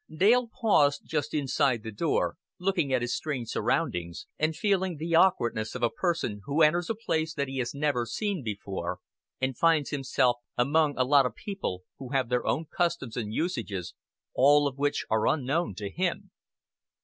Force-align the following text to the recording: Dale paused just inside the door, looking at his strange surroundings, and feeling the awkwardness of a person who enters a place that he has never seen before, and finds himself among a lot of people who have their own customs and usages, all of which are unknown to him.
Dale 0.11 0.47
paused 0.47 1.03
just 1.05 1.31
inside 1.31 1.83
the 1.83 1.91
door, 1.91 2.35
looking 2.57 2.91
at 2.91 3.03
his 3.03 3.15
strange 3.15 3.49
surroundings, 3.49 4.25
and 4.39 4.55
feeling 4.55 4.97
the 4.97 5.13
awkwardness 5.13 5.75
of 5.75 5.83
a 5.83 5.91
person 5.91 6.41
who 6.45 6.63
enters 6.63 6.89
a 6.89 6.95
place 6.95 7.35
that 7.35 7.47
he 7.47 7.59
has 7.59 7.75
never 7.75 8.07
seen 8.07 8.41
before, 8.43 8.97
and 9.39 9.55
finds 9.55 9.91
himself 9.91 10.37
among 10.57 10.97
a 10.97 11.03
lot 11.03 11.27
of 11.27 11.35
people 11.35 11.83
who 11.99 12.09
have 12.13 12.29
their 12.29 12.47
own 12.47 12.65
customs 12.65 13.15
and 13.15 13.31
usages, 13.31 13.93
all 14.33 14.65
of 14.67 14.75
which 14.79 15.05
are 15.07 15.27
unknown 15.27 15.75
to 15.75 15.87
him. 15.91 16.31